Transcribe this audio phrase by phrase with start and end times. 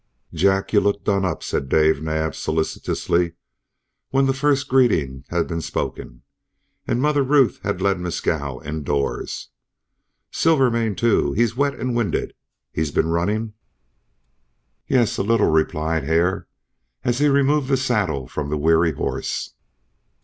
[0.33, 3.33] "Jack, you look done up," said Dave Naab solicitously,
[4.09, 6.23] when the first greetings had been spoken,
[6.87, 9.49] and Mother Ruth had led Mescal indoors.
[10.31, 12.33] "Silvermane, too he's wet and winded.
[12.71, 13.53] He's been running?"
[14.87, 16.47] "Yes, a little," replied Hare,
[17.03, 19.53] as he removed the saddle from the weary horse.